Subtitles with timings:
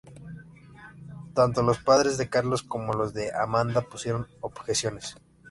[1.35, 5.15] Tanto los padres de Carlos como los de Amanda pusieron objeciones.